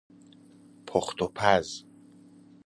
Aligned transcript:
پخت 0.87 1.21
و 1.21 1.31
پز 1.35 1.83